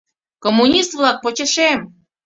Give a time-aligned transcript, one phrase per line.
[0.43, 1.79] —Коммунист-влак, почешем!